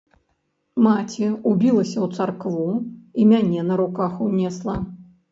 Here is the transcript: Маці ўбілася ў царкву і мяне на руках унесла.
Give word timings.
Маці 0.85 1.27
ўбілася 1.51 1.97
ў 2.05 2.17
царкву 2.17 2.65
і 3.23 3.27
мяне 3.33 3.61
на 3.67 3.77
руках 3.83 4.17
унесла. 4.29 4.77